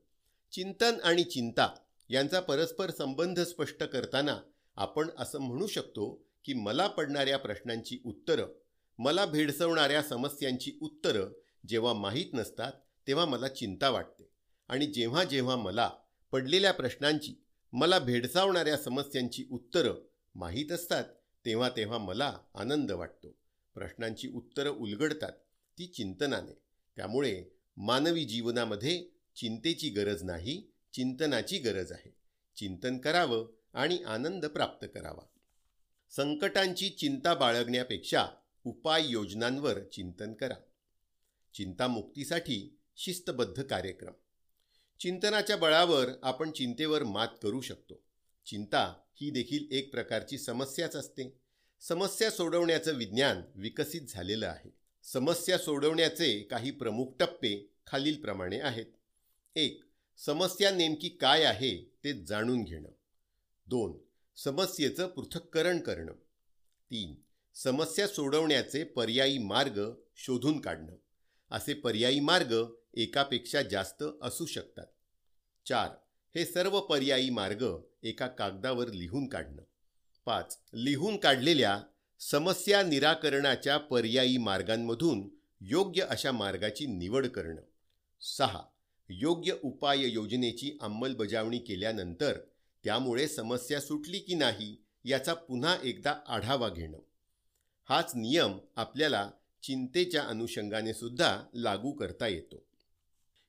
[0.52, 4.40] चिंतन आणि चिंता यांचा परस्पर संबंध स्पष्ट करताना
[4.76, 8.48] आपण असं म्हणू शकतो की मला पडणाऱ्या प्रश्नांची उत्तरं
[8.98, 11.30] मला भेडसवणाऱ्या समस्यांची उत्तरं
[11.68, 12.74] जेव्हा माहीत नसतात
[13.08, 14.30] तेव्हा मला चिंता वाटते.
[14.68, 15.92] आणि जेव्हा जेव्हा मला
[16.32, 17.36] पडलेल्या प्रश्नांची
[17.74, 19.94] मला भेडसावणाऱ्या समस्यांची उत्तरं
[20.36, 21.04] माहीत असतात
[21.46, 23.36] तेव्हा तेव्हा मला आनंद वाटतो.
[23.76, 25.32] प्रश्नांची उत्तरं उलगडतात
[25.80, 26.62] ती चिंतनाने.
[26.96, 27.44] त्यामुळे
[27.78, 32.16] मानवी जीवनामध्ये चिंतेची गरज नाही चिंतनाची गरज आहे.
[32.56, 35.26] चिंतन करावं आणि आनंद प्राप्त करावा.
[36.10, 38.28] संकटांची चिंता बाळगण्यापेक्षा
[38.64, 40.56] उपाययोजनांवर चिंतन करा.
[41.54, 44.14] चिंतामुक्तीसाठी शिस्तबद्ध कार्यक्रम.
[45.00, 48.04] चिंतनाच्या बळावर आपण चिंतेवर मात करू शकतो.
[48.46, 51.38] चिंता ही देखील एक प्रकारची समस्याच असते.
[51.82, 54.74] समस्या सोडवण्याचं विज्ञान विकसित झालेलं आहे.
[55.04, 58.86] समस्या सोडवण्याचे काही प्रमुख टप्पे खालीलप्रमाणे आहेत.
[59.56, 59.87] एक
[60.18, 62.90] समस्या नेमकी काय आहे ते जाणून घेणं.
[63.68, 63.98] दोन
[64.36, 66.12] समस्येचं पृथक्करण करणं.
[66.92, 67.16] तीन
[67.54, 70.96] समस्या सोडवण्याचे पर्यायी मार्ग शोधून काढणं.
[71.52, 74.86] असे पर्यायी मार्ग एकापेक्षा जास्त असू शकतात.
[75.66, 75.90] चार
[76.36, 79.64] हे सर्व पर्यायी मार्ग एका कागदावर लिहून काढणं.
[80.26, 81.82] पाच लिहून काढलेल्या
[82.20, 85.30] समस्या निराकरणाच्या पर्यायी मार्गांमधून
[85.62, 87.62] योग्य अशा मार्गाची निवड करणं.
[88.22, 88.62] सहा
[89.10, 92.40] योग्य उपाय योजनेची अंमलबजावणी केल्यानंतर
[92.84, 97.00] त्यामुळे समस्या सुटली की नाही याचा पुन्हा एकदा आढावा घेणं.
[97.90, 99.32] हाच नियम आपल्याला
[99.64, 102.66] चिंतेच्या अनुषंगाने सुद्धा लागू करता येतो.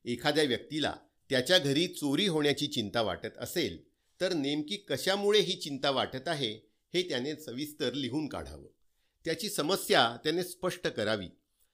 [0.04, 0.94] एखाद्या व्यक्तीला
[1.30, 3.88] त्याच्या घरी चोरी होण्याची चिंता वाटत असेल
[4.20, 6.52] तर नेमकी कशामुळे ही चिंता वाटत आहे
[6.94, 8.66] हे त्याने सविस्तर लिहून काढावं.
[9.24, 11.28] त्याची समस्या त्याने स्पष्ट करावी.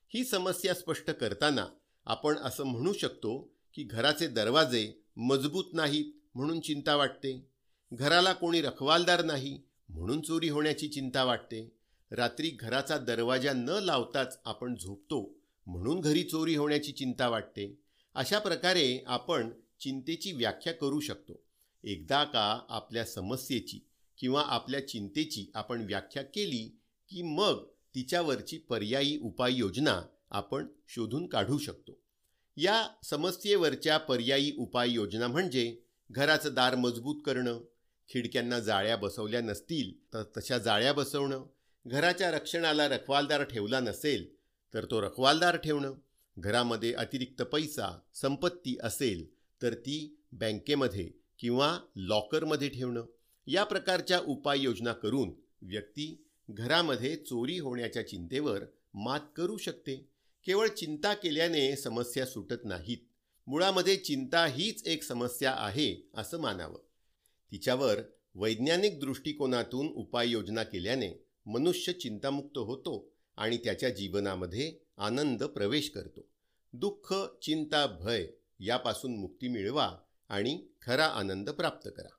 [0.08, 1.66] ही समस्या स्पष्ट करताना
[2.04, 7.48] आपण असं म्हणू शकतो की घराचे दरवाजे मजबूत नाहीत म्हणून चिंता वाटते.
[7.92, 11.72] घराला कोणी रखवालदार नाही म्हणून चोरी होण्याची चिंता वाटते.
[12.10, 17.78] रात्री घराचा दरवाजा न लावताच आपण झोपतो म्हणून घरी चोरी होण्याची चिंता वाटते.
[18.14, 21.42] अशा प्रकारे आपण चिंतेची व्याख्या करू शकतो.
[21.85, 23.79] एकदा का आपल्या समस्येची
[24.18, 27.64] किंवा आपल्या चिंतेची आपण व्याख्या केली की मग
[27.94, 32.04] तिच्यावरची पर्यायी उपाययोजना आपण शोधून काढू शकतो.
[32.57, 35.79] या समस्येवरच्या पर्यायी उपाययोजना म्हणजे
[36.11, 37.61] घराचं दार मजबूत करणं
[38.09, 41.44] खिडक्यांना जाळ्या बसवल्या नसतील तर तशा जाळ्या बसवणं
[41.87, 44.35] घराच्या रक्षणाला रखवालदार ठेवला नसेल
[44.75, 45.94] तर तो रखवालदार ठेवणं
[46.38, 53.05] घरामध्ये अतिरिक्त पैसा संपत्ती असेल तर ती बँकेमध्ये किंवा लॉकरमध्ये ठेवणं.
[53.46, 60.09] या प्रकारच्या उपाययोजना करून व्यक्ती घरामध्ये चोरी होण्याच्या चिंतेवर मात करू शकते.
[60.46, 62.98] केवळ चिंता केल्याने समस्या सुटत नाहीत.
[63.46, 66.78] मुळामध्ये चिंता हीच एक समस्या आहे असं मानावं.
[67.52, 68.00] तिच्यावर
[68.34, 76.28] वैज्ञानिक दृष्टिकोनातून उपाययोजना केल्याने मनुष्य चिंतामुक्त होतो आणि त्याच्या जीवनामध्ये आनंद प्रवेश करतो.
[76.72, 78.26] दुःख चिंता भय
[78.60, 79.96] यापासून मुक्ती मिळवा
[80.28, 82.14] आणि खरा आनंद प्राप्त करा.